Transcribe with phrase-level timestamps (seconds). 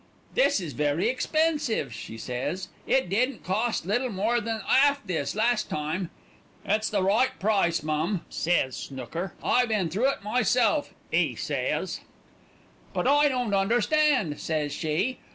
[0.33, 2.69] "'This is very expensive,' she says.
[2.87, 6.09] 'It didn't cost little more than 'alf this last time.'
[6.65, 9.35] "'It's the right price, mum,' says Snooker.
[9.43, 11.99] 'I been through it myself,' 'e says.
[12.95, 15.19] "'But I don't understand,' says she.